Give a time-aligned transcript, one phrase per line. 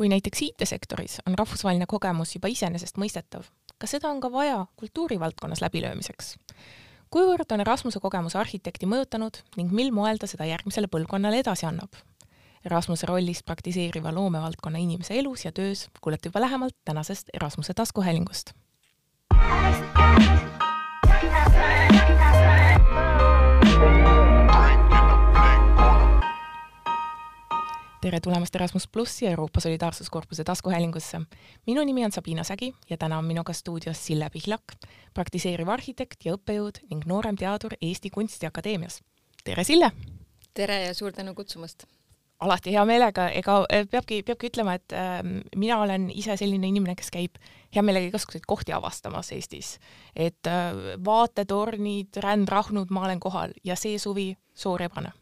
[0.00, 3.42] kui näiteks IT-sektoris on rahvusvaheline kogemus juba iseenesestmõistetav,
[3.76, 6.38] kas seda on ka vaja kultuurivaldkonnas läbilöömiseks?
[7.12, 12.00] kuivõrd on Erasmuse kogemus arhitekti mõjutanud ning mil moel ta seda järgmisele põlvkonnale edasi annab?
[12.64, 18.54] Erasmuse rollis praktiseeriva loomevaldkonna inimese elus ja töös kuulete juba lähemalt tänasest Erasmuse taskuhäälingust.
[28.00, 31.20] Tere tulemast Erasmus plussi Euroopa Solidaarsuskorpuse taskuhäälingusse.
[31.66, 34.62] minu nimi on Sabina Sägi ja täna on minuga stuudios Sille Pihlak,
[35.14, 39.02] praktiseeriv arhitekt ja õppejõud ning noorem teadur Eesti Kunstiakadeemias.
[39.44, 39.92] tere, Sille!
[40.54, 41.84] tere ja suur tänu kutsumast!
[42.40, 45.20] alati hea meelega, ega eh, peabki, peabki ütlema, et äh,
[45.56, 47.36] mina olen ise selline inimene, kes käib
[47.74, 49.78] hea meelega igasuguseid kohti avastamas Eestis.
[50.16, 50.72] et äh,
[51.04, 55.12] vaatetornid, rändrahnud, ma olen kohal ja see suvi Soorebane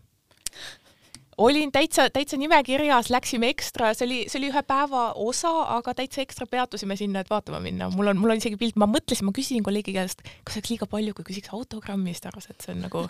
[1.39, 6.23] olin täitsa, täitsa nimekirjas, läksime ekstra, see oli, see oli ühe päeva osa, aga täitsa
[6.25, 7.91] ekstra peatusime sinna, et vaatama minna.
[7.95, 10.89] mul on, mul on isegi pilt, ma mõtlesin, ma küsisin kolleegi käest, kas oleks liiga
[10.91, 13.07] palju, kui küsiks autogrammi, siis ta arvas, et see on nagu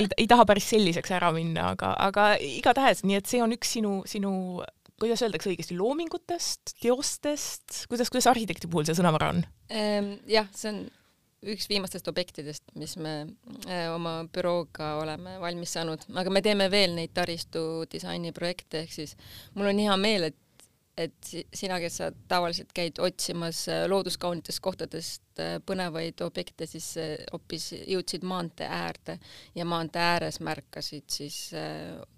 [0.00, 3.76] ei, ei taha päris selliseks ära minna, aga, aga igatahes, nii et see on üks
[3.78, 4.32] sinu, sinu
[4.98, 9.44] kuidas öeldakse õigesti, loomingutest, teostest, kuidas, kuidas arhitekti puhul see sõnavara on?
[9.70, 10.80] Ehm, jah, see on
[11.46, 13.14] üks viimastest objektidest, mis me
[13.68, 19.14] äh, oma bürooga oleme valmis saanud, aga me teeme veel neid taristu disainiprojekte, ehk siis
[19.54, 20.38] mul on hea meel, et
[20.98, 27.14] et sina, kes sa tavaliselt käid otsimas äh, looduskaunitest kohtadest äh, põnevaid objekte, siis äh,
[27.32, 29.18] hoopis jõudsid maantee äärde
[29.56, 31.38] ja maantee ääres märkasid siis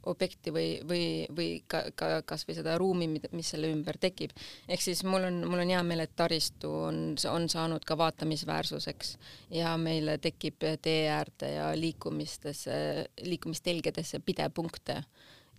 [0.09, 1.05] objekti või, või,
[1.37, 4.33] või ka, ka kasvõi seda ruumi, mis selle ümber tekib.
[4.69, 9.17] ehk siis mul on, mul on hea meel, et taristu on, on saanud ka vaatamisväärsuseks
[9.57, 12.81] ja meile tekib tee äärde ja liikumistesse,
[13.29, 15.03] liikumistelgedesse pidepunkte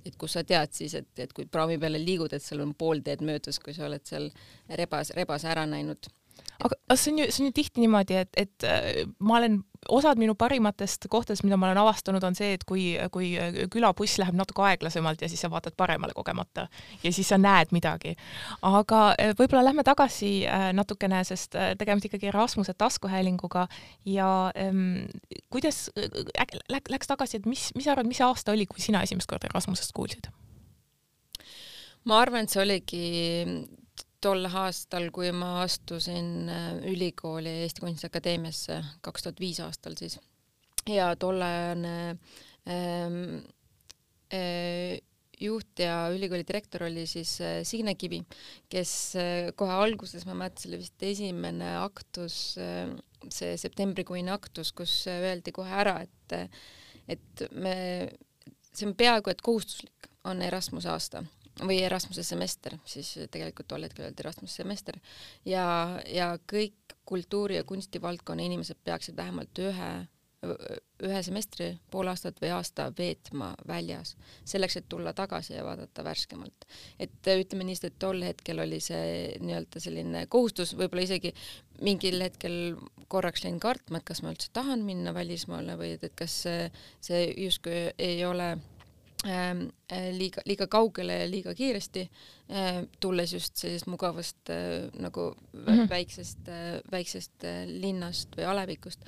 [0.06, 3.04] et kus sa tead siis, et, et kui praami peale liigud, et sul on pool
[3.06, 4.30] teed möödas, kui sa oled seal
[4.82, 6.10] rebas, rebase ära näinud.
[6.66, 10.20] Aga see on ju, see on ju tihti niimoodi, et, et äh, ma olen osad
[10.22, 12.84] minu parimatest kohtadest, mida ma olen avastanud, on see, et kui,
[13.14, 13.32] kui
[13.74, 16.68] külabuss läheb natuke aeglasemalt ja siis sa vaatad paremale kogemata
[17.04, 18.14] ja siis sa näed midagi.
[18.62, 23.68] aga eh, võib-olla lähme tagasi eh, natukene, sest tegemist ikkagi Rasmuse taskuhäälinguga
[24.06, 25.10] ja ähm,
[25.50, 29.30] kuidas äh, läks tagasi, et mis, mis sa arvad, mis aasta oli, kui sina esimest
[29.30, 30.30] korda Rasmusest kuulsid?
[32.06, 33.06] ma arvan, et see oligi
[34.22, 40.20] tol aastal, kui ma astusin äh, ülikooli Eesti Kunstiakadeemiasse, kaks tuhat viis aastal siis,
[40.90, 41.96] ja tollane
[42.70, 43.42] ähm,
[44.34, 45.00] äh,
[45.42, 48.22] juht ja ülikooli direktor oli siis äh, Signe Kivi,
[48.70, 52.40] kes äh, kohe alguses, ma mäletan, see oli vist esimene aktus
[53.30, 56.38] see septembrikuine aktus, kus öeldi kohe ära, et
[57.12, 57.76] et me,
[58.72, 61.24] see on peaaegu et kohustuslik, on Erasmuse aasta
[61.60, 64.98] või Erasmuse semester, siis tegelikult tol hetkel öeldi Erasmuse semester
[65.46, 65.66] ja,
[66.08, 69.92] ja kõik kultuuri- ja kunstivaldkonna inimesed peaksid vähemalt ühe,
[71.04, 74.16] ühe semestri, pool aastat või aasta veetma väljas,
[74.48, 76.66] selleks, et tulla tagasi ja vaadata värskemalt.
[77.00, 81.34] et ütleme nii, et tol hetkel oli see nii-öelda selline kohustus, võib-olla isegi
[81.82, 86.16] mingil hetkel korraks jäin kartma, et kas ma üldse tahan minna välismaale või et, et
[86.16, 86.72] kas see,
[87.04, 88.56] see justkui ei ole
[90.18, 92.06] liiga, liiga kaugele ja liiga kiiresti,
[92.50, 95.90] äh, tulles just sellisest mugavast äh, nagu mm -hmm.
[95.90, 96.52] väiksest,
[96.92, 99.06] väiksest linnast või alevikust.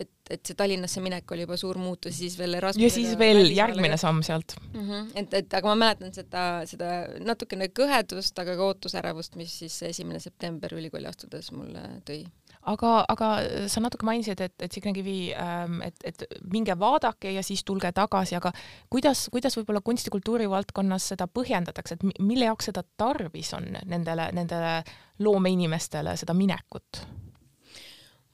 [0.00, 2.82] et, et see Tallinnasse minek oli juba suur muutus, siis veel Erasmus.
[2.82, 4.90] ja siis veel järgmine samm sealt mm.
[4.90, 5.10] -hmm.
[5.14, 10.20] et, et aga ma mäletan seda, seda natukene kõhedust, aga ka ootusärevust, mis siis esimene
[10.20, 12.26] september ülikooli astudes mulle tõi
[12.66, 13.28] aga, aga
[13.70, 17.90] sa natuke mainisid, et, et Signe Kivi, ähm, et, et minge vaadake ja siis tulge
[17.96, 18.52] tagasi, aga
[18.92, 24.80] kuidas, kuidas võib-olla kunstikultuuri valdkonnas seda põhjendatakse, et mille jaoks seda tarvis on nendele, nendele
[25.22, 27.04] loomeinimestele, seda minekut?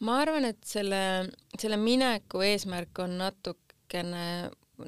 [0.02, 0.98] ma arvan, et selle,
[1.54, 4.24] selle mineku eesmärk on natukene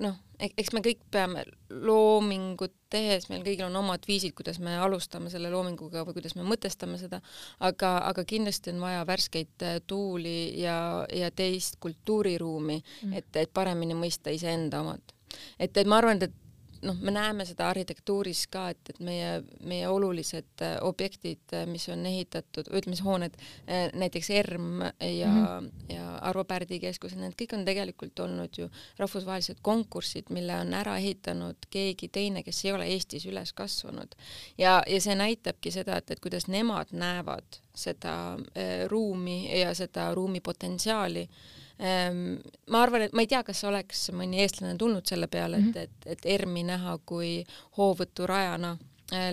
[0.00, 5.30] noh, eks me kõik peame loomingut tehes, meil kõigil on omad viisid, kuidas me alustame
[5.32, 7.20] selle loominguga või kuidas me mõtestame seda,
[7.64, 10.78] aga, aga kindlasti on vaja värskeid äh, tuuli ja,
[11.12, 15.14] ja teist kultuuriruumi mm., et, et paremini mõista iseenda omad.
[15.58, 16.43] et, et ma arvan, et
[16.84, 19.30] noh, me näeme seda arhitektuuris ka, et, et meie,
[19.66, 23.38] meie olulised äh, objektid, äh, mis on ehitatud, ütleme siis hooned,
[23.68, 25.94] äh, näiteks ERM ja mm, -hmm.
[25.94, 30.96] ja Arvo Pärdi keskus, need kõik on tegelikult olnud ju rahvusvahelised konkursid, mille on ära
[30.96, 34.14] ehitanud keegi teine, kes ei ole Eestis üles kasvanud.
[34.58, 40.14] ja, ja see näitabki seda, et, et kuidas nemad näevad seda äh, ruumi ja seda
[40.14, 45.26] ruumi potentsiaali äh, ma arvan, et ma ei tea, kas oleks mõni eestlane tulnud selle
[45.26, 45.78] peale, et, mhm.
[45.82, 47.40] et, et ERM-i näha kui
[47.78, 48.76] hoovõturajana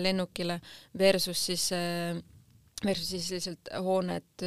[0.02, 0.58] lennukile
[0.98, 1.70] versus siis
[2.84, 4.44] versus siis lihtsalt hooned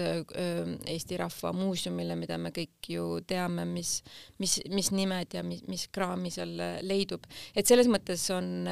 [0.91, 3.97] Eesti Rahva Muuseumile, mida me kõik ju teame, mis,
[4.41, 6.53] mis, mis nimed ja mis, mis kraami seal
[6.85, 7.25] leidub.
[7.55, 8.67] et selles mõttes on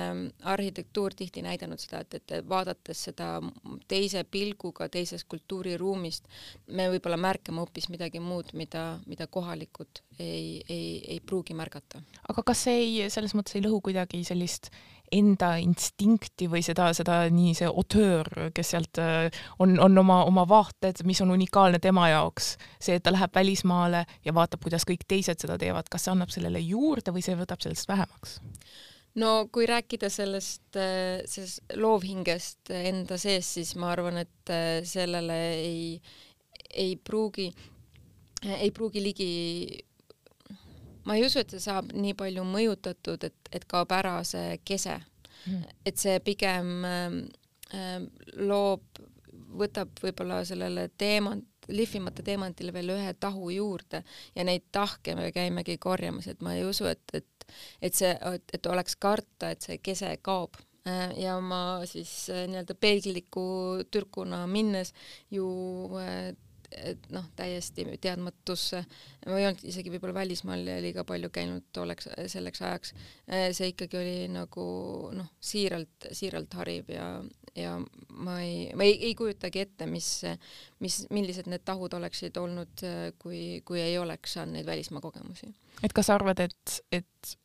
[0.54, 3.36] arhitektuur tihti näidanud seda, et, et vaadates seda
[3.88, 6.28] teise pilguga teisest kultuuriruumist,
[6.68, 12.04] me võib-olla märkame hoopis midagi muud, mida, mida kohalikud ei, ei, ei pruugi märgata.
[12.30, 14.72] aga kas ei, selles mõttes ei lõhu kuidagi sellist
[15.14, 19.28] enda instinkti või seda, seda nii see auteur, kes sealt äh,
[19.64, 24.06] on, on oma, oma vaated, mis on unikaalne tema jaoks, see, et ta läheb välismaale
[24.26, 27.64] ja vaatab, kuidas kõik teised seda teevad, kas see annab sellele juurde või see võtab
[27.64, 28.40] sellest vähemaks?
[29.20, 35.40] no kui rääkida sellest, äh, sellest loovhingest enda sees, siis ma arvan, et äh, sellele
[35.60, 35.84] ei,
[36.74, 37.52] ei pruugi,
[38.58, 39.34] ei pruugi ligi
[41.06, 45.00] ma ei usu, et see saab nii palju mõjutatud, et, et kaob ära see kese.
[45.44, 45.64] Mm..
[45.84, 47.98] et see pigem äh,
[48.40, 49.02] loob,
[49.60, 54.02] võtab võib-olla sellele teemant, lihvimata teemantile veel ühe tahu juurde
[54.36, 57.28] ja neid tahke me käimegi korjamas, et ma ei usu, et, et
[57.82, 58.12] et see,
[58.54, 60.60] et, oleks karta, et see kese kaob.
[60.88, 63.46] Äh, ja ma siis äh, nii-öelda peegliku
[63.92, 64.92] türkuna minnes
[65.32, 65.46] ju
[65.96, 66.34] äh,
[66.78, 68.84] et noh, täiesti teadmatusse,
[69.28, 72.94] ma ei olnud isegi võib-olla välismaal liiga palju käinud tolleks, selleks ajaks,
[73.58, 74.66] see ikkagi oli nagu
[75.16, 77.08] noh, siiralt, siiralt hariv ja,
[77.58, 77.76] ja
[78.10, 80.10] ma ei, ma ei, ei kujutagi ette, mis,
[80.84, 82.88] mis, millised need tahud oleksid olnud,
[83.22, 85.54] kui, kui ei oleks saanud neid välismaa kogemusi.
[85.84, 87.38] et kas sa arvad, et, et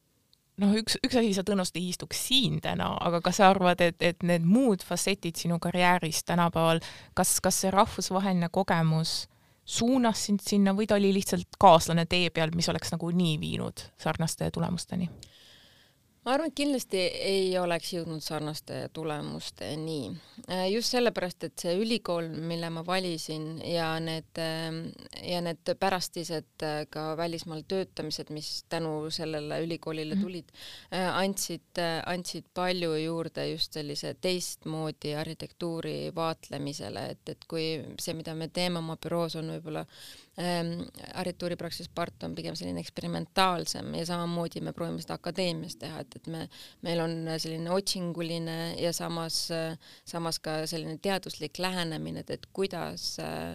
[0.63, 4.03] noh, üks, üks asi, sa tõenäoliselt ei istuks siin täna, aga kas sa arvad, et,
[4.03, 6.83] et need muud fassetid sinu karjääris tänapäeval,
[7.19, 9.27] kas, kas see rahvusvaheline kogemus
[9.69, 13.85] suunas sind sinna või ta oli lihtsalt kaaslane tee peal, mis oleks nagu nii viinud
[14.01, 15.11] sarnaste tulemusteni?
[16.29, 20.11] Ma arvan, et kindlasti ei oleks jõudnud sarnaste tulemusteni.
[20.45, 24.77] Äh, just sellepärast, et see ülikool, mille ma valisin ja need, äh,
[25.25, 30.27] ja need pärastised äh, ka välismaal töötamised, mis tänu sellele ülikoolile mhm.
[30.27, 30.53] tulid,
[30.93, 38.53] andsid, andsid palju juurde just sellise teistmoodi arhitektuuri vaatlemisele, et, et kui see, mida me
[38.53, 39.87] teeme oma büroos, on võib-olla
[40.41, 40.73] ähm,
[41.15, 46.33] arhitektuuripraksis part on pigem selline eksperimentaalsem ja samamoodi me proovime seda akadeemias teha, et, et
[46.33, 46.47] me,
[46.87, 49.47] meil on selline otsinguline ja samas,
[50.09, 53.55] samas ka selline teaduslik lähenemine, et, et kuidas äh,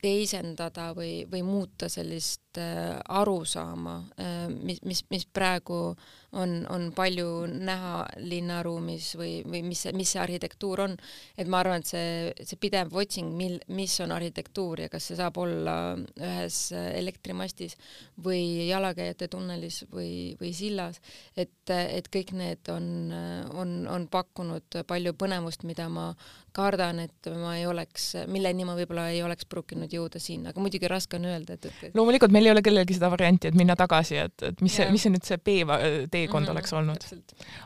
[0.00, 5.94] teisendada või, või muuta sellist äh, arusaama äh,, mis, mis, mis praegu
[6.32, 10.96] on, on palju näha linnaruumis või, või mis, mis see arhitektuur on.
[11.38, 15.18] et ma arvan, et see, see pidev otsing, mil, mis on arhitektuur ja kas see
[15.18, 17.76] saab olla ühes elektrimastis
[18.22, 21.00] või jalakäijate tunnelis või, või sillas,
[21.36, 23.10] et, et kõik need on,
[23.54, 26.12] on, on pakkunud palju põnevust, mida ma
[26.52, 30.90] kardan, et ma ei oleks, milleni ma võib-olla ei oleks pruukinud jõuda siin, aga muidugi
[30.90, 34.16] raske on öelda, et, et loomulikult meil ei ole kellelgi seda varianti, et minna tagasi,
[34.24, 35.60] et, et mis see, mis see nüüd see B
[36.10, 37.04] teekond mm -hmm, oleks olnud.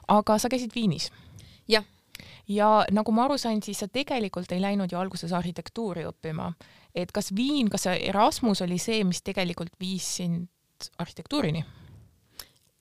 [0.09, 1.11] aga sa käisid Viinis?
[1.69, 1.85] jah.
[2.49, 6.53] ja nagu ma aru sain, siis sa tegelikult ei läinud ju alguses arhitektuuri õppima.
[6.94, 10.49] et kas Viin, kas see Erasmus oli see, mis tegelikult viis sind
[10.99, 11.65] arhitektuurini?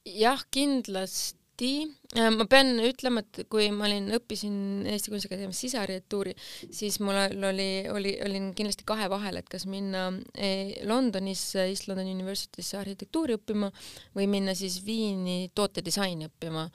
[0.06, 1.94] jah, kindlasti hästi.
[2.16, 6.36] Äh, ma pean ütlema, et kui ma olin, õppisin Eesti Kunstiakadeemias sisearhitektuuri,
[6.70, 12.12] siis mul oli, oli, olin kindlasti kahe vahel, et kas minna eh, Londonisse, East London
[12.12, 13.72] University'sse arhitektuuri õppima
[14.13, 16.68] või minna siis Viini tootedisaini õppima.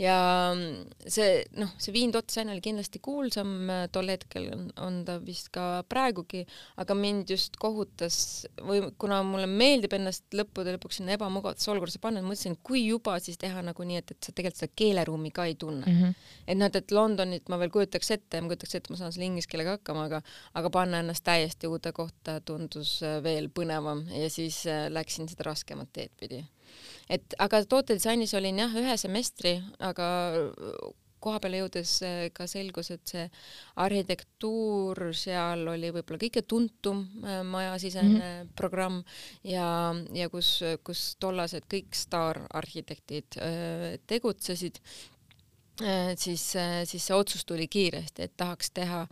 [0.00, 0.16] ja
[1.06, 4.48] see, noh, see Viin tootedisain oli kindlasti kuulsam, tol hetkel
[4.80, 6.46] on ta vist ka praegugi,
[6.80, 12.24] aga mind just kohutas või kuna mulle meeldib ennast lõppude lõpuks sinna ebamugavasse olukorda panna,
[12.24, 15.54] mõtlesin, kui juba siis teha nagu nii, et, et sa tegelikult seda keeleruumi ka ei
[15.60, 16.00] tunne mm.
[16.00, 16.32] -hmm.
[16.46, 19.30] et noh, et Londonit ma veel kujutaks ette ja ma kujutaks ette, ma saan selle
[19.30, 20.22] inglise keelega hakkama, aga
[20.54, 25.50] aga panna ennast täiesti uude kohta tundus äh, veel põnevam ja siis äh, läksin seda
[25.50, 26.44] raskemat teed pidi.
[27.08, 30.06] et aga tootedisainis olin jah, ühe semestri, aga
[31.22, 33.24] koha peale jõudes äh, ka selgus, et see
[33.82, 38.54] arhitektuur seal oli võib-olla kõige tuntum äh, majasisene mm -hmm.
[38.58, 39.02] programm
[39.44, 39.68] ja,
[40.14, 44.80] ja kus, kus tollased kõik staararhitektid äh, tegutsesid,
[46.16, 46.42] siis,
[46.88, 49.02] siis see otsus tuli kiiresti, et tahaks teha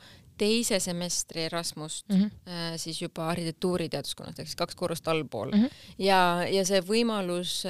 [0.40, 2.78] teise semestri Erasmust mm -hmm.
[2.80, 5.62] siis juba arhitektuuriteaduskonnas ehk siis kaks korrust allpool mm.
[5.62, 5.70] -hmm.
[5.98, 7.62] ja, ja see võimalus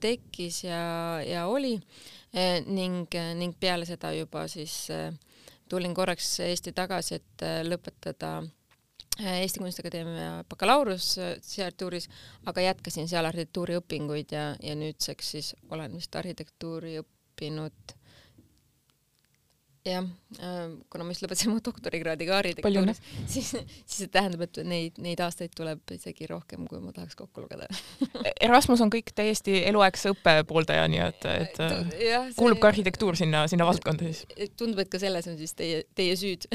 [0.00, 1.80] tekkis ja, ja oli
[2.66, 5.12] ning, eh, ning peale seda juba siis eh,
[5.68, 8.38] tulin korraks Eesti tagasi, et lõpetada
[9.18, 12.06] Eesti Kunstiakadeemia bakalaureus arhitektuuris,
[12.46, 17.97] aga jätkasin seal arhitektuuriõpinguid ja, ja nüüdseks siis olen vist arhitektuuri õppinud
[19.88, 20.06] jah,
[20.38, 23.00] ähm, kuna ma just lõpetasin oma doktorikraadi ka arhitektuuris,
[23.32, 27.44] siis, siis see tähendab, et neid, neid aastaid tuleb isegi rohkem, kui ma tahaks kokku
[27.44, 27.68] lugeda.
[28.48, 32.36] Erasmus on kõik täiesti eluaegse õppe pooldaja, nii et, et ja, see...
[32.38, 34.24] kuulub ka arhitektuur sinna, sinna valdkonda siis?
[34.58, 36.48] tundub, et ka selles on siis teie, teie süüd.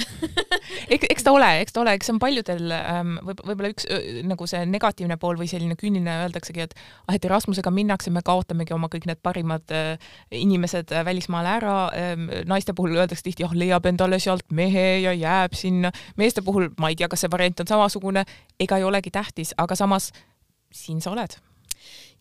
[0.94, 3.88] Eks, eks ta ole, eks ta ole, eks see on paljudel ähm, võib, võib-olla üks
[4.28, 8.76] nagu see negatiivne pool või selline küüniline öeldaksegi, et ah, et Erasmusega minnakse, me kaotamegi
[8.76, 13.44] oma kõik need parimad äh, inimesed äh, välismaale ära ähm,, naiste puhul öeldakse öeldakse tihti,
[13.44, 15.92] ah leiab endale sealt mehe ja jääb sinna.
[16.18, 18.26] meeste puhul ma ei tea, kas see variant on samasugune
[18.60, 20.12] ega ei olegi tähtis, aga samas
[20.72, 21.38] siin sa oled.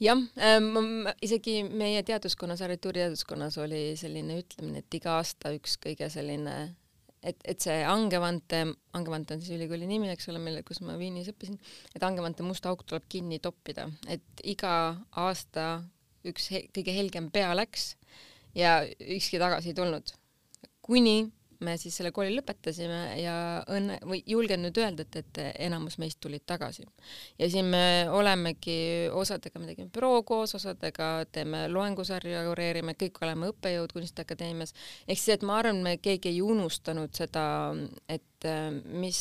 [0.00, 6.74] Jah ähm,, isegi meie teaduskonnas, arhitektuuriteaduskonnas oli selline ütlemine, et iga aasta üks kõige selline,
[7.22, 11.30] et, et see Angevante, Angevante on siis ülikooli nimi, eks ole, mille, kus ma Viinis
[11.30, 11.60] õppisin,
[11.94, 15.84] et Angevante must auk tuleb kinni toppida, et iga aasta
[16.26, 17.94] üks he kõige helgem pea läks
[18.58, 20.12] ja ükski tagasi ei tulnud
[20.82, 23.34] kuni me siis selle kooli lõpetasime ja
[23.72, 26.84] õnne või julgen nüüd öelda, et, et enamus meist tulid tagasi.
[27.38, 33.52] ja siin me olemegi, osadega me tegime büroo koos, osadega teeme loengusarju, kureerime, kõik oleme
[33.52, 34.74] õppejõud Kunstiakadeemias.
[35.06, 37.46] ehk siis, et ma arvan, me keegi ei unustanud seda,
[38.08, 38.48] et
[38.98, 39.18] mis,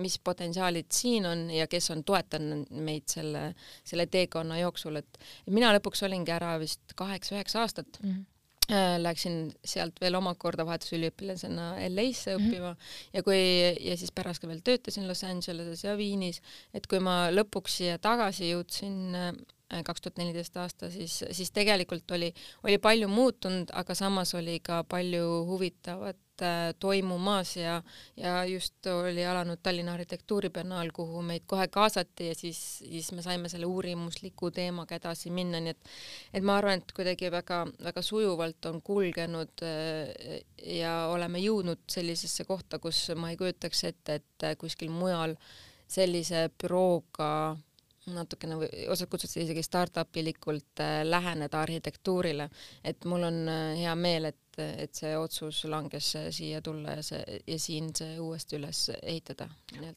[0.00, 3.50] mis potentsiaalid siin on ja kes on toetanud meid selle,
[3.84, 8.08] selle teekonna jooksul, et mina lõpuks olingi ära vist kaheksa-üheksa aastat mm.
[8.08, 8.33] -hmm Äh,
[8.68, 12.46] läksin sealt veel omakorda vahetusüliõpilasena LA-sse mhm.
[12.46, 13.10] õppima mm -hmm.
[13.12, 13.40] ja kui
[13.90, 16.40] ja siis pärast ka veel töötasin Los Angeleses ja Viinis,
[16.72, 19.32] et kui ma lõpuks siia tagasi jõudsin äh,
[19.84, 22.32] kaks tuhat neliteist aasta, siis, siis tegelikult oli,
[22.64, 27.82] oli palju muutunud, aga samas oli ka palju huvitavat Äh, toimumas ja,
[28.16, 33.48] ja just oli alanud Tallinna arhitektuuribiennaal, kuhu meid kohe kaasati ja siis, siis me saime
[33.48, 35.92] selle uurimusliku teemaga edasi minna, nii et
[36.34, 40.42] et ma arvan, et kuidagi väga-väga sujuvalt on kulgenud äh,
[40.74, 45.36] ja oleme jõudnud sellisesse kohta, kus ma ei kujutaks ette, et kuskil mujal
[45.86, 47.30] sellise bürooga
[48.12, 52.48] natukene või osad kutsusid isegi startup ilikult äh, läheneda arhitektuurile,
[52.84, 53.44] et mul on
[53.78, 58.58] hea meel, et et see otsus langes siia tulla ja see ja siin see uuesti
[58.58, 59.48] üles ehitada.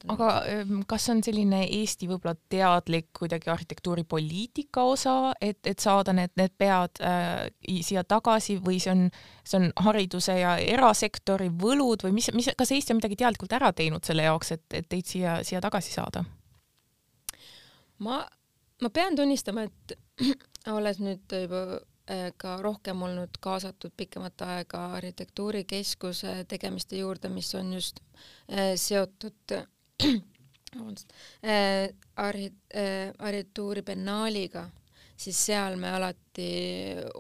[0.08, 6.34] aga ähm, kas on selline Eesti võib-olla teadlik kuidagi arhitektuuripoliitika osa, et, et saada need,
[6.40, 7.48] need pead äh,
[7.82, 9.06] siia tagasi või see on,
[9.44, 13.74] see on hariduse ja erasektori võlud või mis, mis, kas Eesti on midagi teadlikult ära
[13.74, 16.26] teinud selle jaoks, et, et teid siia, siia tagasi saada?
[18.00, 18.24] Ma,
[18.82, 19.98] ma pean tunnistama, et
[20.78, 27.74] olles nüüd juba Äh, ka rohkem olnud kaasatud pikemat aega arhitektuurikeskuse tegemiste juurde, mis on
[27.74, 29.56] just äh, seotud
[30.78, 31.12] vabandust
[31.44, 34.64] äh,, arhi- äh,, arhitektuuribiennaaliga,
[35.18, 36.48] siis seal me alati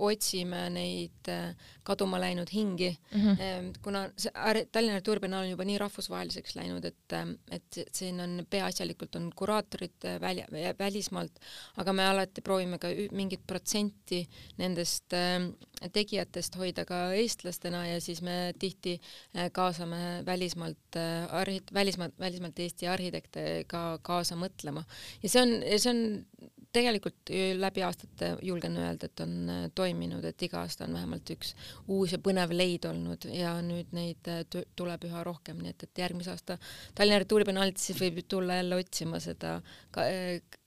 [0.07, 1.55] otsime neid äh,
[1.87, 3.71] kaduma läinud hingi mm, -hmm.
[3.83, 4.31] kuna see
[4.71, 10.05] Tallinna Arhitektuuribiennaal on juba nii rahvusvaheliseks läinud, et, ähm, et siin on peaasjalikult on kuraatorid
[10.05, 10.43] äh, väli,
[10.79, 11.39] välismaalt,
[11.77, 14.21] aga me alati proovime ka mingit protsenti
[14.57, 15.47] nendest äh,
[15.93, 22.59] tegijatest hoida ka eestlastena ja siis me tihti äh, kaasame välismaalt äh, arhi-, välismaalt, välismaalt
[22.59, 24.83] Eesti arhitekte ka kaasa mõtlema.
[25.23, 30.43] ja see on, see on tegelikult läbi aastate julgen öelda, et on äh, toiminud, et
[30.45, 31.53] iga aasta on vähemalt üks
[31.93, 34.43] uus ja põnev leid olnud ja nüüd neid äh,
[34.77, 36.57] tuleb üha rohkem, nii et, et järgmise aasta
[36.97, 39.57] Tallinna Rituuribiennaalilt siis võib tulla jälle otsima seda
[39.95, 40.05] ka,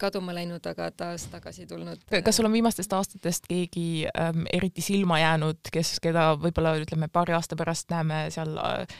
[0.01, 2.03] kaduma läinud, aga taas tagasi tulnud.
[2.11, 7.37] kas sul on viimastest aastatest keegi ähm, eriti silma jäänud, kes, keda võib-olla ütleme paari
[7.39, 8.99] aasta pärast näeme seal äh,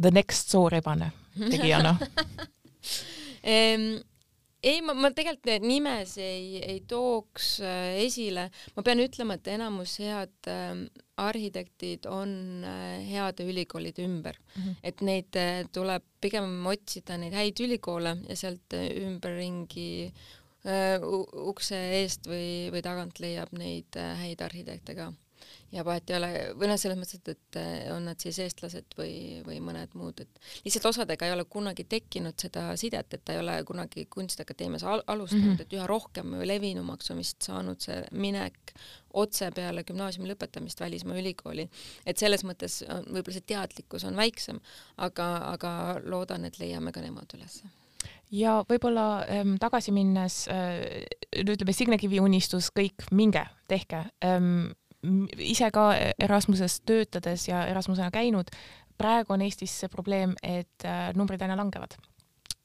[0.00, 1.96] the next soorebane tegijana
[4.62, 9.50] ei, ma, ma tegelikult neid nimesi ei, ei tooks äh, esile, ma pean ütlema, et
[9.52, 10.72] enamus head äh,
[11.18, 14.38] arhitektid on äh, heade ülikoolide ümber.
[14.56, 14.80] Mm, -hmm.
[14.82, 15.38] et neid
[15.72, 20.12] tuleb pigem otsida neid häid ülikoole ja sealt ümberringi
[21.48, 25.12] ukse eest või, või tagant leiab neid häid arhitekte ka
[25.72, 28.96] ja vahet ei ole, või noh, selles mõttes, et, et eh, on nad siis eestlased
[28.98, 29.12] või,
[29.46, 33.42] või mõned muud, et lihtsalt osadega ei ole kunagi tekkinud seda sidet, et ta ei
[33.42, 35.66] ole kunagi Kunstiakadeemias al alustanud mm, -hmm.
[35.66, 38.74] et üha rohkem või levinumaks on vist saanud see minek
[39.18, 41.68] otse peale gümnaasiumi lõpetamist välismaa ülikooli.
[42.06, 44.60] et selles mõttes võib-olla see teadlikkus on väiksem,
[44.96, 47.68] aga, aga loodan, et leiame ka nemad ülesse
[48.34, 51.06] ja võib-olla ähm, tagasi minnes äh,,
[51.40, 54.70] ütleme Signe Kivi unistus, kõik minge, tehke ähm,
[55.38, 58.50] ise ka Erasmuses töötades ja Erasmusena käinud,
[58.98, 61.98] praegu on Eestis see probleem, et äh, numbrid aina langevad.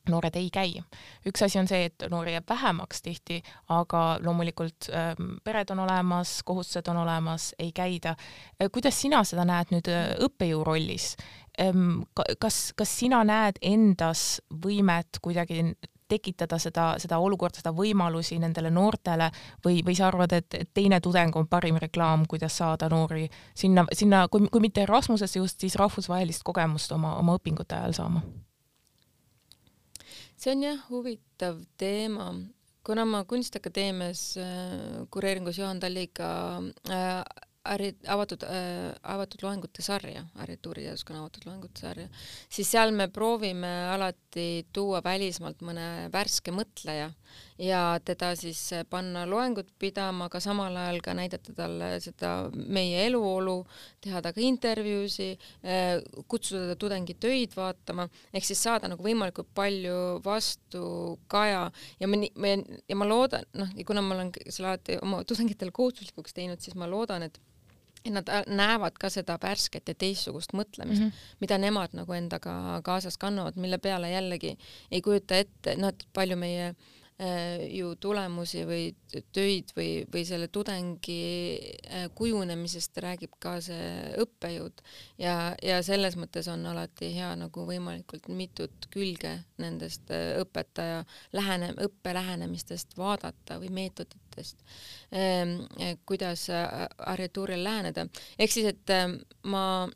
[0.10, 0.82] noored ei käi.
[1.26, 3.38] üks asi on see, et noori jääb vähemaks tihti,
[3.72, 8.16] aga loomulikult ähm, pered on olemas, kohustused on olemas, ei käida.
[8.62, 11.16] Äh, kuidas sina seda näed nüüd äh, õppejõu rollis
[11.62, 12.04] ähm,?
[12.40, 15.72] kas, kas sina näed endas võimet kuidagi
[16.14, 19.30] tekitada seda, seda olukorda, seda võimalusi nendele noortele
[19.66, 23.28] või, või sa arvad, et, teine tudeng on parim reklaam, kuidas saada noori
[23.58, 28.26] sinna, sinna, kui, kui mitte Erasmusesse just, siis rahvusvahelist kogemust oma, oma õpingute ajal saama?
[30.44, 32.34] see on jah huvitav teema,
[32.84, 36.30] kuna ma Kunstiakadeemias äh, kureeringus Juhan Talliga
[36.90, 37.22] äh,
[37.70, 42.10] äri, avatud äh,, avatud loengute sarja, arhitektuuriteaduskonna avatud loengute sarja,
[42.52, 47.12] siis seal me proovime alati tuua välismaalt mõne värske mõtleja
[47.64, 53.62] ja teda siis panna loengut pidama, aga samal ajal ka näidata talle seda meie eluolu,
[54.04, 55.30] teha temaga intervjuusi
[55.64, 61.64] äh,, kutsuda teda tudengitöid vaatama, ehk siis saada nagu võimalikult palju vastukaja
[62.00, 62.58] ja me, me
[62.90, 66.90] ja ma loodan, noh, kuna ma olen selle alati oma tudengitele kohustuslikuks teinud, siis ma
[66.90, 67.40] loodan, et
[68.06, 71.38] et nad äh, näevad ka seda värsket ja teistsugust mõtlemist mm, -hmm.
[71.40, 74.58] mida nemad nagu endaga kaasas kannavad, mille peale jällegi
[74.92, 78.96] ei kujuta ette, noh, et palju meie äh, ju tulemusi või
[79.32, 81.20] töid või, või selle tudengi
[81.88, 84.84] äh, kujunemisest räägib ka see õppejõud
[85.22, 91.74] ja, ja selles mõttes on alati hea nagu võimalikult mitut külge nendest äh, õpetaja lähene,
[91.86, 96.48] õppe lähenemistest vaadata või meetoditest, ähm, kuidas
[96.98, 98.08] arhitektuurile läheneda.
[98.40, 98.96] ehk siis, et
[99.44, 99.90] ma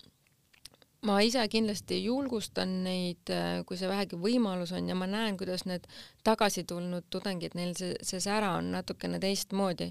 [1.08, 5.66] ma ise kindlasti julgustan neid, äh, kui see vähegi võimalus on ja ma näen, kuidas
[5.70, 5.88] need
[6.28, 9.90] tagasi tulnud tudengid, neil see, see sära on natukene teistmoodi.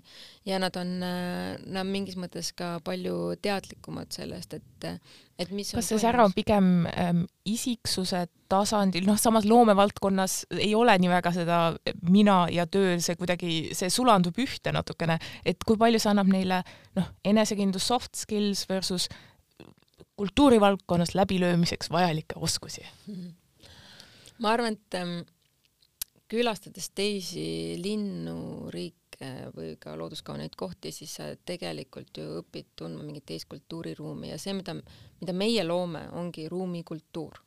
[0.48, 4.88] Ja nad on, äh, nad mingis mõttes ka palju teadlikumad sellest, et,
[5.40, 10.94] et mis kas see sära on pigem ähm, isiksuse tasandil, noh, samas loomevaldkonnas ei ole
[11.02, 11.60] nii väga seda
[12.06, 16.62] mina ja töö, see kuidagi, see sulandub ühte natukene, et kui palju see annab neile
[16.98, 19.08] noh, enesekindlus, soft skills versus
[20.16, 22.86] kultuurivaldkonnas läbilöömiseks vajalikke oskusi?
[24.38, 25.18] ma arvan, et ähm,
[26.28, 33.26] külastades teisi linnu, riike või ka looduskauneid kohti, siis sa tegelikult ju õpid tundma mingit
[33.26, 34.76] teist kultuuriruumi ja see, mida,
[35.20, 37.42] mida meie loome, ongi ruumikultuur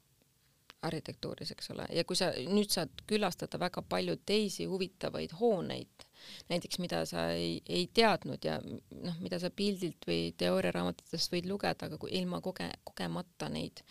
[0.81, 6.07] arhitektuuris, eks ole, ja kui sa nüüd saad külastada väga palju teisi huvitavaid hooneid
[6.49, 11.87] näiteks mida sa ei, ei teadnud ja noh, mida sa pildilt või teooriaraamatutest võid lugeda,
[11.89, 13.83] aga kui ilma koge-, kogemata neid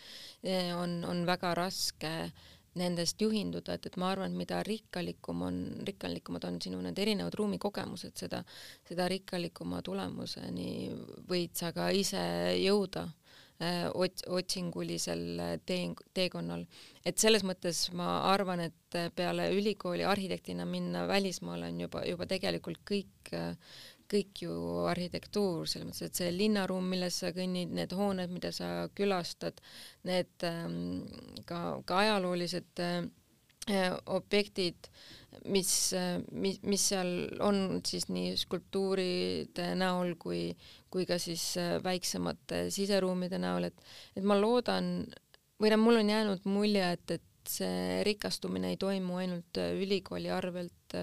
[0.43, 2.13] eh, on, on väga raske
[2.79, 7.35] nendest juhinduda, et, et ma arvan, et mida rikkalikum on, rikkalikumad on sinu need erinevad
[7.39, 8.43] ruumikogemused, seda,
[8.87, 10.69] seda rikkalikuma tulemuseni
[11.29, 12.21] võid sa ka ise
[12.61, 13.07] jõuda
[13.59, 16.61] Äh, ots-, otsingulisel äh, tee, teekonnal.
[17.03, 22.27] et selles mõttes ma arvan, et äh, peale ülikooli arhitektina minna välismaale on juba, juba
[22.31, 23.33] tegelikult kõik,
[24.09, 24.53] kõik ju
[24.87, 29.59] arhitektuur, selles mõttes, et see linnaruum, milles sa kõnnid, need hooned, mida sa külastad,
[30.07, 31.03] need ähm,
[31.49, 34.87] ka, ka ajaloolised äh, objektid,
[35.45, 35.71] mis,
[36.31, 37.13] mis, mis seal
[37.45, 40.49] on siis nii skulptuuride näol kui,
[40.91, 45.07] kui ka siis väiksemate siseruumide näol, et, et ma loodan
[45.59, 50.95] või noh, mul on jäänud mulje, et, et see rikastumine ei toimu ainult ülikooli arvelt,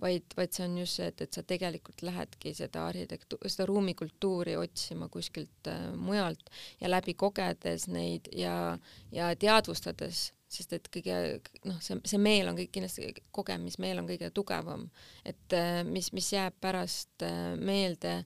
[0.00, 4.56] vaid, vaid see on just see, et, et sa tegelikult lähedki seda arhitektu-, seda ruumikultuuri
[4.60, 8.76] otsima kuskilt mujalt ja läbi kogedes neid ja,
[9.12, 11.18] ja teadvustades sest et kõige
[11.68, 14.88] noh, see, see meel on kõik kindlasti, kogemismeel on kõige tugevam,
[15.26, 18.20] et äh, mis, mis jääb pärast äh, meelde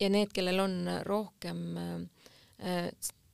[0.00, 0.76] ja need, kellel on
[1.08, 2.90] rohkem äh,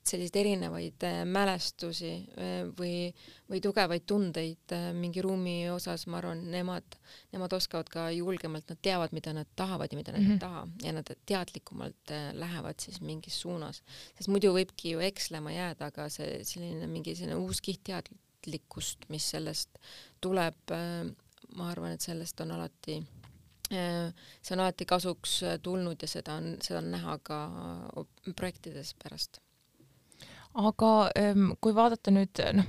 [0.06, 3.12] selliseid erinevaid äh, mälestusi äh, või,
[3.50, 6.96] või tugevaid tundeid äh, mingi ruumi osas, ma arvan, nemad,
[7.34, 10.32] nemad oskavad ka julgemalt, nad teavad, mida nad tahavad ja mida nad mm -hmm.
[10.32, 10.40] ei mhm.
[10.40, 13.82] taha ja nad teadlikumalt lähevad siis mingis suunas,
[14.16, 19.30] sest muidu võibki ju ekslema jääda, aga see selline mingi selline uus kiht teadlikkust, mis
[19.30, 19.78] sellest
[20.20, 20.74] tuleb,
[21.56, 23.02] ma arvan, et sellest on alati
[24.42, 27.38] see on alati kasuks tulnud ja seda on, seda on näha ka
[28.36, 29.41] projektides pärast
[30.54, 32.66] aga ähm, kui vaadata nüüd noh,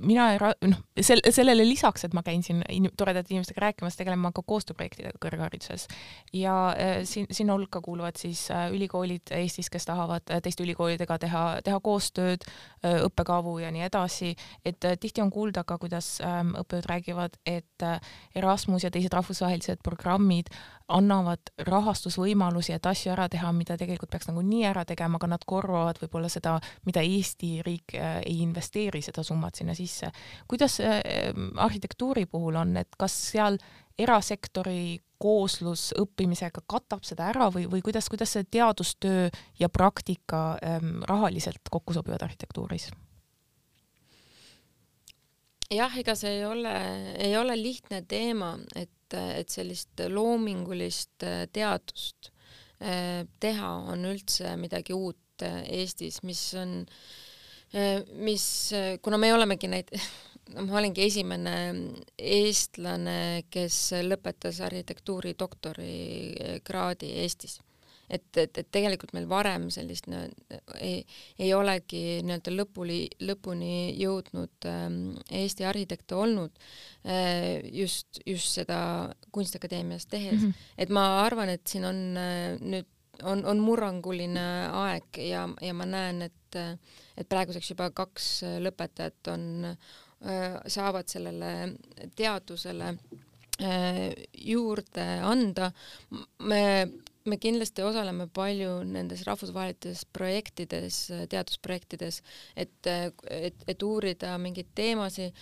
[0.00, 3.98] mina ei ra-, noh, sel-, sellele lisaks, et ma käin siin in-, toredate inimestega rääkimas,
[3.98, 5.86] tegelen ma ka koostööprojektidega kõrghariduses.
[6.32, 11.18] ja äh, siin, sinna hulka kuuluvad siis äh, ülikoolid Eestis, kes tahavad äh, teiste ülikoolidega
[11.18, 12.46] teha, teha koostööd
[12.80, 17.88] õppekavu ja nii edasi, et tihti on kuulda ka, kuidas äh, õppejõud räägivad, et
[18.36, 20.48] Erasmus ja teised rahvusvahelised programmid
[20.90, 26.00] annavad rahastusvõimalusi, et asju ära teha, mida tegelikult peaks nagunii ära tegema, aga nad korvavad
[26.02, 30.10] võib-olla seda, mida Eesti riik ei investeeri, seda summat lähevad sinna sisse.
[30.48, 30.78] kuidas
[31.56, 33.58] arhitektuuri puhul on, et kas seal
[33.98, 41.02] erasektori kooslus õppimisega katab seda ära või, või kuidas, kuidas see teadustöö ja praktika ähm,
[41.08, 42.90] rahaliselt kokku sobivad arhitektuuris?
[45.70, 46.74] jah, ega see ei ole,
[47.20, 52.32] ei ole lihtne teema, et, et sellist loomingulist äh, teadust
[52.82, 56.80] äh, teha on üldse midagi uut äh, Eestis, mis on,
[58.18, 58.44] mis,
[59.02, 59.92] kuna me olemegi neid
[60.54, 61.56] no ma olingi esimene
[62.18, 63.18] eestlane,
[63.50, 67.60] kes lõpetas arhitektuuri doktorikraadi Eestis
[68.10, 70.22] et, et, et tegelikult meil varem sellist no,
[70.82, 71.00] ei,
[71.38, 75.00] ei olegi nii-öelda lõpuni, lõpuni jõudnud ähm,
[75.42, 76.54] Eesti arhitekte olnud
[77.06, 78.80] äh, just, just seda
[79.32, 80.46] Kunstiakadeemias tehes mm.
[80.46, 80.72] -hmm.
[80.78, 82.88] et ma arvan, et siin on äh, nüüd
[83.22, 86.58] on, on murranguline aeg ja, ja ma näen, et,
[87.20, 88.28] et praeguseks juba kaks
[88.64, 91.52] lõpetajat on äh,, saavad sellele
[92.16, 92.94] teadusele
[93.60, 94.02] äh,
[94.32, 95.70] juurde anda.
[96.40, 96.64] me
[97.28, 101.00] me kindlasti osaleme palju nendes rahvusvahelistes projektides,
[101.32, 102.20] teadusprojektides,
[102.56, 102.90] et,
[103.30, 105.36] et, et uurida mingeid teemasid,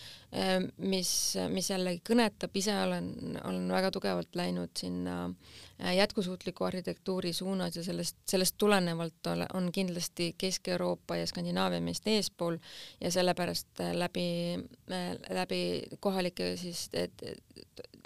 [0.83, 1.13] mis,
[1.55, 3.13] mis jällegi kõnetab, ise olen,
[3.45, 5.21] olen väga tugevalt läinud sinna
[5.79, 12.59] jätkusuutliku arhitektuuri suunas ja sellest, sellest tulenevalt on kindlasti Kesk-Euroopa ja Skandinaavia meist eespool
[13.01, 14.27] ja sellepärast läbi,
[15.31, 15.63] läbi
[16.01, 17.23] kohalike siis et,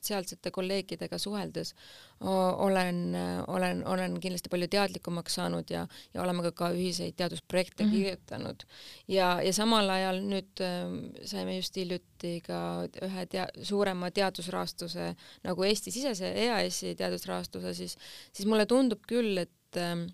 [0.05, 1.75] sealsete kolleegidega suheldes
[2.23, 7.91] olen, olen, olen kindlasti palju teadlikumaks saanud ja, ja oleme ka, ka ühiseid teadusprojekte mm
[7.91, 7.97] -hmm.
[7.97, 8.65] kirjutanud.
[9.09, 15.65] ja, ja samal ajal nüüd äh, saime just hiljuti ka ühe tea-, suurema teadusrahastuse nagu
[15.65, 17.97] Eesti-sisese EAS-i teadusrahastuse, siis,
[18.33, 20.07] siis mulle tundub küll, et äh,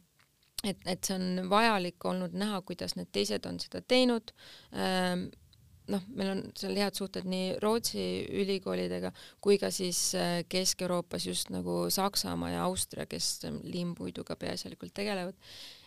[0.64, 4.32] et, et see on vajalik olnud näha, kuidas need teised on seda teinud
[4.74, 5.28] ähm,
[5.92, 8.04] noh, meil on seal head suhted nii Rootsi
[8.42, 9.12] ülikoolidega
[9.44, 15.36] kui ka siis äh, Kesk-Euroopas just nagu Saksamaa ja Austria, kes ähm, liimpuiduga peaasjalikult tegelevad.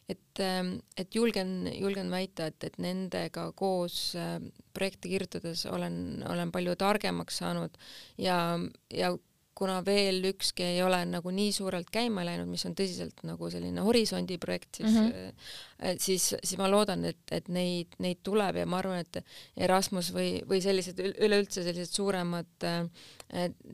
[0.10, 4.40] et, ähm, et julgen, julgen väita, et, et nendega koos äh,
[4.74, 7.78] projekte kirjutades olen, olen palju targemaks saanud
[8.18, 8.60] ja,
[8.92, 9.14] ja
[9.62, 13.84] kuna veel ükski ei ole nagu nii suurelt käima läinud, mis on tõsiselt nagu selline
[13.86, 16.02] horisondi projekt, siis mm, -hmm.
[16.02, 19.22] siis, siis ma loodan, et, et neid, neid tuleb ja ma arvan, et
[19.68, 22.82] Erasmus või, või sellised üleüldse sellised suuremad äh,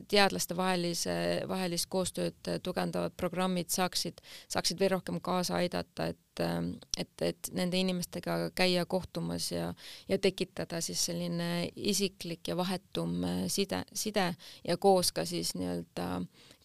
[0.08, 1.16] teadlaste vahelise,
[1.48, 8.50] vahelist koostööd tugevdavad programmid saaksid, saaksid veel rohkem kaasa aidata, et et, et nende inimestega
[8.58, 9.72] käia kohtumas ja,
[10.08, 14.30] ja tekitada siis selline isiklik ja vahetum side, side
[14.64, 16.08] ja koos ka siis nii-öelda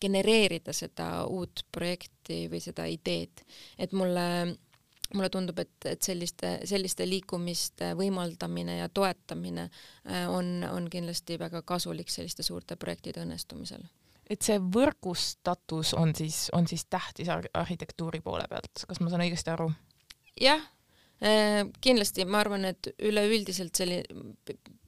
[0.01, 3.45] genereerida seda uut projekti või seda ideed.
[3.77, 4.55] et mulle
[5.13, 11.61] mulle tundub, et, et selliste, selliste liikumiste võimaldamine ja toetamine äh, on, on kindlasti väga
[11.61, 13.85] kasulik selliste suurte projektide õnnestumisel.
[14.29, 19.53] Et see võrgustatus on siis, on siis tähtis arhitektuuri poole pealt, kas ma saan õigesti
[19.53, 19.71] aru?
[20.41, 20.63] jah
[21.83, 24.23] kindlasti ma arvan, et üleüldiselt selline,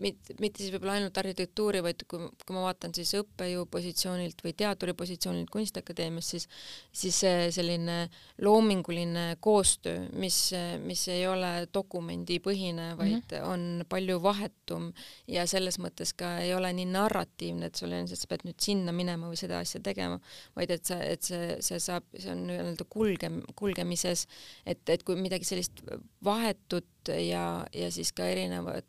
[0.04, 4.52] mitte, mitte siis võib-olla ainult arhitektuuri, vaid kui, kui ma vaatan siis õppejõu positsioonilt või
[4.58, 6.48] teaduri positsioonilt Kunstiakadeemias, siis
[6.95, 7.21] siis
[7.56, 8.10] selline
[8.43, 10.39] loominguline koostöö, mis,
[10.84, 13.48] mis ei ole dokumendipõhine, vaid mm -hmm.
[13.54, 14.91] on palju vahetum
[15.28, 18.91] ja selles mõttes ka ei ole nii narratiivne, et sul on, sa pead nüüd sinna
[18.91, 20.19] minema või seda asja tegema,
[20.56, 24.28] vaid et sa, et see, see saab, see on nii-öelda kulge, kulgemises,
[24.65, 25.84] et, et kui midagi sellist
[26.26, 28.86] vahetut ja, ja siis ka erinevat,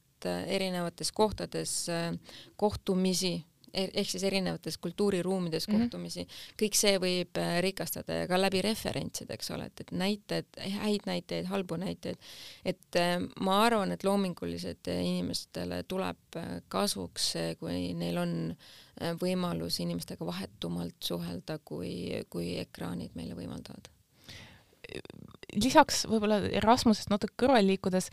[0.46, 1.86] erinevates kohtades
[2.56, 3.34] kohtumisi
[3.76, 5.80] e-, ehk siis erinevates kultuuriruumides mhm.
[5.80, 6.56] kohtumisi mm, -hmm.
[6.62, 10.48] kõik see võib äh, rikastada ja ka läbi referentside, eks ole, et, et näited,
[10.80, 12.18] häid näiteid, halbu näiteid,
[12.64, 16.40] et äh, ma arvan, et loomingulised inimestele tuleb
[16.72, 18.34] kasuks see, kui neil on
[19.20, 23.92] võimalus inimestega vahetumalt suhelda, kui, kui ekraanid meile võimaldavad
[25.56, 28.10] lisaks võib-olla Erasmusest natuke kõrvale liikudes,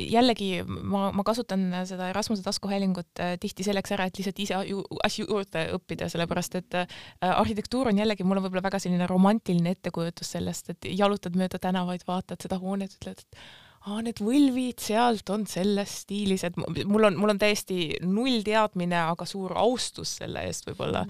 [0.00, 4.84] jällegi ma, ma kasutan seda Erasmuse taskuhäälingut äh, tihti selleks ära, et lihtsalt ise ju,
[5.04, 9.74] asju juurde õppida, sellepärast et äh, arhitektuur on jällegi, mul on võib-olla väga selline romantiline
[9.76, 13.42] ettekujutus sellest, et jalutad mööda tänavaid, vaatad seda hoonet, ütled, et
[13.88, 18.98] aa, need võlvid sealt on selles stiilis, et mul on, mul on täiesti null teadmine,
[19.14, 21.06] aga suur austus selle eest võib-olla.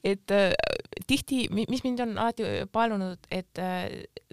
[0.00, 0.54] et äh,
[1.06, 3.84] tihti, mis mind on alati paelunud, et äh,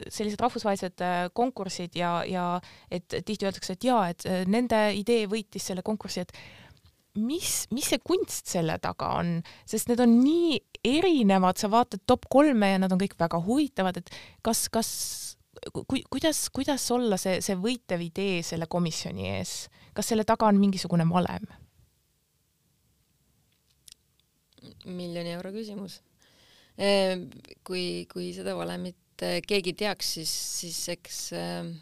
[0.07, 2.47] sellised rahvusvahelised äh, konkursid ja, ja
[2.91, 6.31] et tihti öeldakse, et jaa, et äh, nende idee võitis selle konkursi, et
[7.19, 9.35] mis, mis see kunst selle taga on,
[9.69, 13.99] sest need on nii erinevad, sa vaatad top kolme ja nad on kõik väga huvitavad,
[13.99, 14.09] et
[14.45, 14.89] kas, kas
[15.71, 19.53] ku, kuidas, kuidas olla see, see võitev idee selle komisjoni ees,
[19.93, 21.47] kas selle taga on mingisugune valem?
[24.83, 25.99] miljoni euro küsimus.
[26.79, 27.27] Ehm,
[27.67, 31.73] kui, kui seda valemit eh, keegi teaks, siis, siis eks ehm,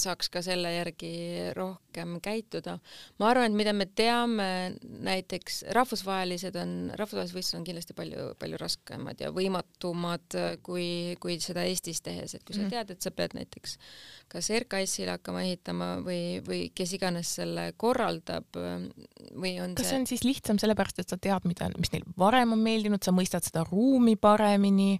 [0.00, 1.12] saaks ka selle järgi
[1.56, 2.78] rohkem käituda.
[3.18, 4.48] ma arvan, et mida me teame,
[5.04, 11.66] näiteks rahvusvahelised on, rahvusvahelised võistlused on kindlasti palju, palju raskemad ja võimatumad kui, kui seda
[11.68, 12.72] Eestis tehes, et kui sa mhm.
[12.74, 13.78] tead, et sa pead näiteks
[14.28, 20.06] kas RKS-ile hakkama ehitama või, või kes iganes selle korraldab või on kas see on
[20.10, 23.64] siis lihtsam sellepärast, et sa tead, mida, mis neil varem on meeldinud, sa mõistad seda
[23.68, 24.98] ruumi paremini?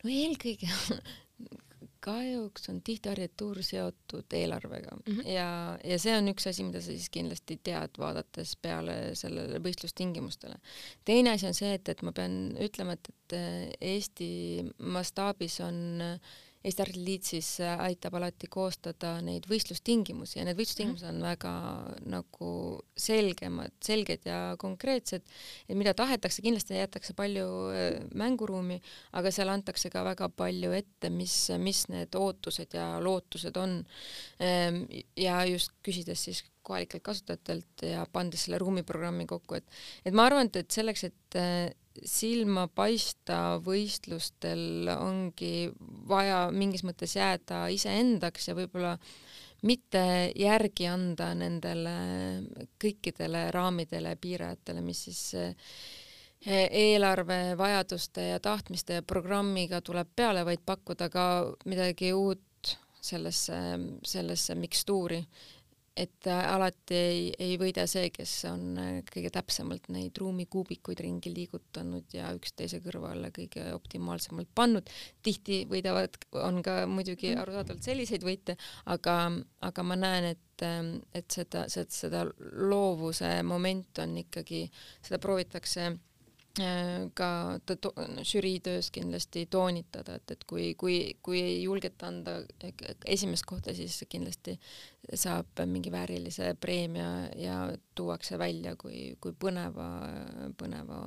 [0.00, 0.70] no eelkõige
[2.00, 5.28] kahjuks on tihti arhitektuur seotud eelarvega mm -hmm.
[5.28, 10.56] ja, ja see on üks asi, mida sa siis kindlasti tead, vaadates peale sellele võistlustingimustele.
[11.04, 13.36] teine asi on see, et, et ma pean ütlema, et, et
[13.80, 14.30] Eesti
[14.78, 21.08] mastaabis on äh, Eesti Arhiliit siis äh, aitab alati koostada neid võistlustingimusi ja need võistlustingimused
[21.08, 21.52] on väga
[22.12, 22.50] nagu
[23.00, 25.24] selgemad, selged ja konkreetsed,
[25.64, 28.76] et mida tahetakse, kindlasti jäetakse palju äh, mänguruumi,
[29.16, 33.80] aga seal antakse ka väga palju ette, mis, mis need ootused ja lootused on.
[34.44, 34.84] Ehm,
[35.16, 40.48] ja just küsides siis kohalikelt kasutajatelt ja pandes selle ruumiprogrammi kokku, et et ma arvan,
[40.48, 41.70] et, et selleks, et äh,
[42.06, 45.70] silma paista võistlustel ongi
[46.08, 48.94] vaja mingis mõttes jääda iseendaks ja võib-olla
[49.66, 50.02] mitte
[50.38, 51.94] järgi anda nendele
[52.80, 55.54] kõikidele raamidele, piirajatele, mis siis eh,
[56.46, 61.24] eelarve vajaduste ja tahtmiste ja programmiga tuleb peale, vaid pakkuda ka
[61.68, 63.56] midagi uut sellesse,
[64.06, 65.20] sellesse mikstuuri
[65.96, 71.32] et äh, alati ei, ei võida see, kes on äh, kõige täpsemalt neid ruumikuubikuid ringi
[71.34, 74.90] liigutanud ja üksteise kõrvale kõige optimaalsemalt pannud.
[75.22, 77.42] tihti võidavad, on ka muidugi mm.
[77.42, 79.16] arusaadavalt selliseid võite, aga,
[79.66, 82.24] aga ma näen, et, ähm, et seda, seda, seda
[82.70, 84.68] loovuse moment on ikkagi,
[85.02, 85.90] seda proovitakse
[86.60, 87.92] Äh, ka to-,
[88.26, 92.34] žürii töös kindlasti toonitada, et, et kui, kui, kui ei julgeta anda
[93.08, 94.56] esimest kohta, siis kindlasti
[95.14, 97.56] saab mingi väärilise preemia ja
[97.96, 99.88] tuuakse välja kui, kui põneva,
[100.60, 101.00] põneva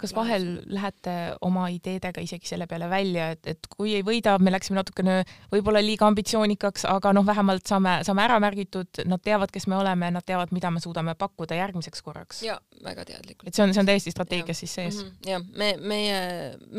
[0.00, 1.14] kas vahel lähete
[1.44, 5.20] oma ideedega isegi selle peale välja, et, et kui ei võida, me läksime natukene
[5.52, 10.10] võib-olla liiga ambitsioonikaks, aga noh, vähemalt saame, saame ära märgitud, nad teavad, kes me oleme,
[10.14, 12.42] nad teavad, mida me suudame pakkuda järgmiseks korraks.
[12.46, 13.48] ja väga teadlikult.
[13.48, 14.58] et see on, see on täiesti strateegias ja.
[14.60, 15.08] siis sees mm.
[15.10, 15.30] -hmm.
[15.30, 16.18] jah, me, meie,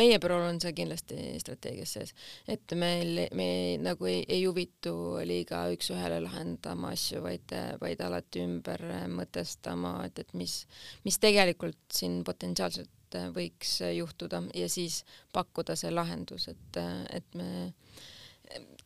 [0.02, 2.14] meie bürool on see kindlasti strateegias sees,
[2.48, 3.50] et meil, me
[3.84, 10.34] nagu ei, ei huvitu liiga üks-ühele lahendama asju, vaid, vaid alati ümber mõtestama, et, et
[10.34, 10.62] mis,
[11.06, 16.80] mis tegelikult siin potentsiaalselt et võiks juhtuda ja siis pakkuda see lahendus, et,
[17.14, 17.50] et me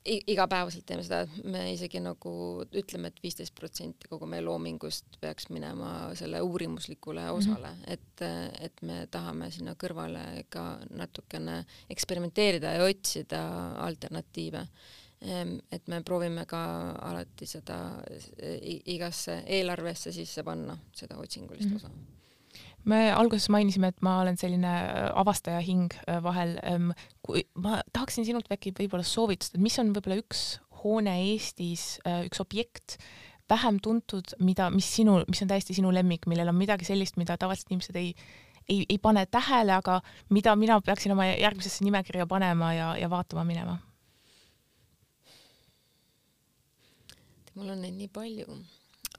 [0.05, 2.31] igapäevaselt teeme seda, et me isegi nagu
[2.75, 7.37] ütleme et, et viisteist protsenti kogu meie loomingust peaks minema selle uurimuslikule mhm.
[7.37, 7.93] osale mm, -hmm.
[7.93, 13.43] et, et me tahame sinna kõrvale ka natukene eksperimenteerida ja otsida
[13.85, 14.67] alternatiive.
[15.21, 18.03] Ehm, et me proovime ka alati seda
[18.85, 21.85] igasse eelarvesse sisse panna, seda otsingulist mm -hmm.
[21.85, 22.22] osa
[22.89, 26.57] me alguses mainisime, et ma olen selline äh, avastaja hing äh, vahel.
[27.23, 30.43] Kui ma tahaksin sinult äkki võib-olla soovitust, et mis on võib-olla üks
[30.83, 32.97] hoone Eestis, äh, üks objekt,
[33.51, 37.37] vähem tuntud, mida, mis sinu, mis on täiesti sinu lemmik, millel on midagi sellist, mida
[37.39, 38.13] tavaliselt inimesed ei,
[38.67, 39.99] ei, ei pane tähele, aga
[40.33, 43.79] mida mina peaksin oma järgmisesse nimekirja panema ja, ja vaatama minema?
[47.53, 48.55] mul on neid nii palju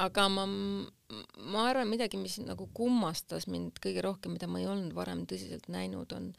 [0.02, 4.94] aga ma, ma arvan, midagi, mis nagu kummastas mind kõige rohkem, mida ma ei olnud
[4.96, 6.32] varem tõsiselt näinud, on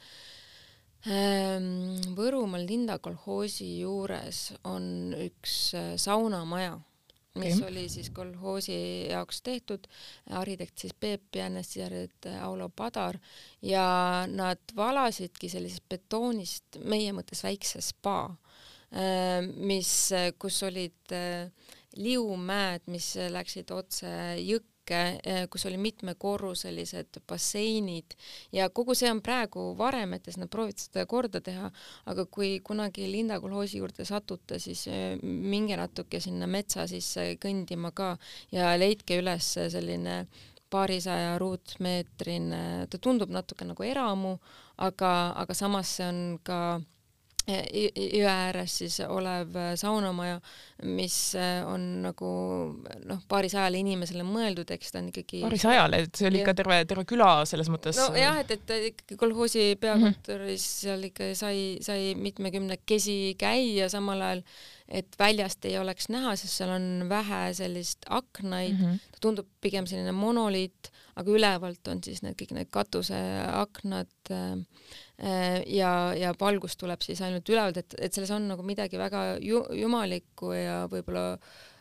[1.07, 6.75] ähm, Võrumaal Linda kolhoosi juures on üks äh, saunamaja,
[7.39, 7.69] mis okay.
[7.69, 8.75] oli siis kolhoosi
[9.11, 9.87] jaoks tehtud,
[10.35, 13.19] arhitekt siis Peep Jännes, sisarjad äh, Aulo Padar
[13.63, 13.85] ja
[14.31, 18.19] nad valasidki sellisest betoonist meie mõttes väikse spa,
[18.91, 19.95] äh, mis,
[20.41, 21.15] kus olid
[21.95, 28.15] liumäed, mis läksid otse jõkke, eh, kus oli mitmekorruselised basseinid.
[28.53, 31.71] Ja kogu see on praegu varemetes, nad proovivad seda korda teha,
[32.05, 37.93] aga kui kunagi Linda kolhoosi juurde satute, siis eh, minge natuke sinna metsa sisse kõndima
[37.95, 38.15] ka
[38.51, 40.25] ja leidke üles selline
[40.69, 44.35] paarisaja ruutmeetrine, ta tundub natuke nagu eramu,
[44.81, 46.59] aga, aga samas see on ka
[47.47, 50.39] jõe ääres siis olev saunamaja,
[50.89, 51.17] mis
[51.69, 52.29] on nagu
[53.05, 57.05] noh, paarisajale inimesele mõeldud, eks ta on ikkagi paarisajale, et see oli ikka terve, terve
[57.09, 57.99] küla selles mõttes.
[58.01, 60.79] nojah, et, et ikkagi kolhoosi peakontoris -hmm.
[60.87, 64.43] seal ikka sai, sai mitmekümnekesi käia samal ajal,
[64.87, 69.11] et väljast ei oleks näha, sest seal on vähe sellist aknaid mm, -hmm.
[69.11, 74.63] ta tundub pigem selline monoliit, aga ülevalt on siis need kõik need katuseaknad äh,
[75.17, 79.37] Äh, ja, ja valgus tuleb siis ainult ülevalt, et, et selles on nagu midagi väga
[79.39, 81.37] ju, jumalikku ja võib-olla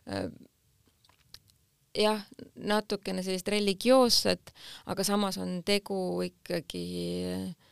[0.06, 0.28] äh,
[1.98, 2.22] jah,
[2.54, 4.54] natukene sellist religioosset,
[4.86, 6.84] aga samas on tegu ikkagi
[7.32, 7.63] äh,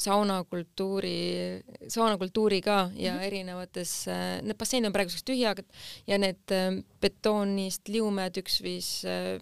[0.00, 3.22] saunakultuuri, saunakultuuri ka ja mm -hmm.
[3.22, 3.92] erinevates,
[4.42, 5.60] need basseinid on praeguseks tühjad
[6.06, 9.40] ja need äh, betoonist liumed, üks viis äh,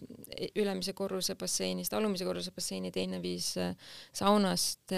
[0.57, 3.75] ülemise korruse basseinist alumise korruse basseini, teine viis äh,
[4.13, 4.95] saunast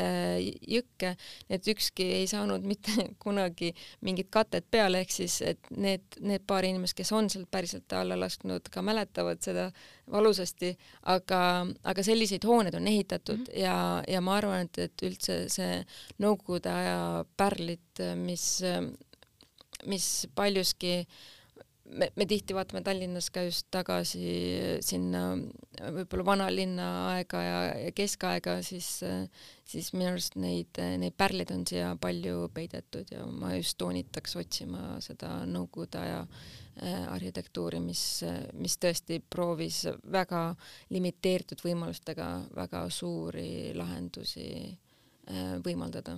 [0.69, 1.15] jõkke,
[1.49, 2.93] need ükski ei saanud mitte
[3.25, 7.93] kunagi mingit katet peale, ehk siis et need, need paar inimest, kes on sealt päriselt
[7.93, 9.71] alla lasknud, ka mäletavad seda
[10.13, 10.73] valusasti,
[11.13, 11.41] aga,
[11.93, 13.61] aga selliseid hooneid on ehitatud mm -hmm.
[13.63, 15.85] ja, ja ma arvan, et, et üldse see
[16.21, 18.63] Nõukogude aja pärlid, mis,
[19.87, 21.07] mis paljuski
[21.91, 24.23] me, me tihti vaatame Tallinnas ka just tagasi
[24.85, 25.23] sinna
[25.97, 28.89] võib-olla vanalinna aega ja, ja keskaega, siis,
[29.69, 34.99] siis minu arust neid, neid pärleid on siia palju peidetud ja ma just toonitaks otsima
[35.05, 36.25] seda Nõukogude aja
[36.81, 38.25] arhitektuuri, mis,
[38.57, 40.51] mis tõesti proovis väga
[40.91, 46.17] limiteeritud võimalustega väga suuri lahendusi äh, võimaldada.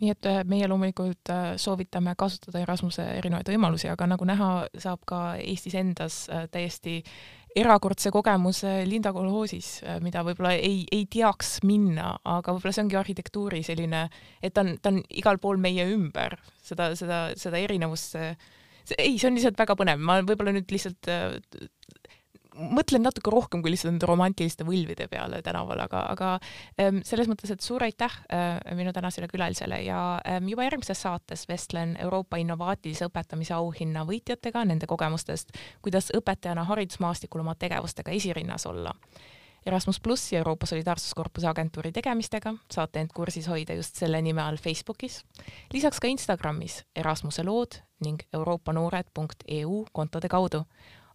[0.00, 1.30] Nii et äh, meie loomulikult
[1.62, 4.50] soovitame kasutada Erasmuse erinevaid võimalusi, aga nagu näha,
[4.82, 6.98] saab ka Eestis endas täiesti
[7.56, 13.62] erakordse kogemuse Linda kolhoosis, mida võib-olla ei, ei teaks minna, aga võib-olla see ongi arhitektuuri
[13.64, 14.02] selline,
[14.44, 18.18] et ta on, ta on igal pool meie ümber, seda, seda, seda erinevust
[18.98, 21.36] ei, see on lihtsalt väga põnev, ma võib-olla nüüd lihtsalt äh,
[22.56, 26.30] mõtlen natuke rohkem kui lihtsalt nende romantiliste võlvide peale tänaval, aga, aga
[26.80, 31.46] ähm, selles mõttes, et suur aitäh äh, minu tänasele külalisele ja ähm, juba järgmises saates
[31.48, 35.52] vestlen Euroopa innovaatilise õpetamise auhinna võitjatega, nende kogemustest,
[35.84, 38.94] kuidas õpetajana haridusmaastikul oma tegevustega esirinnas olla
[39.66, 44.60] Erasmus pluss ja Euroopa Solidaarsuskorpuse agentuuri tegemistega saate end kursis hoida just selle nime all
[44.62, 45.24] Facebookis,
[45.72, 50.62] lisaks ka Instagramis Erasmuse lood ning euroopanoored.eu kontode kaudu.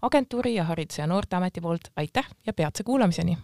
[0.01, 3.37] agentuuri ja Haridus- ja Noorteameti poolt aitäh ja peatse kuulamiseni!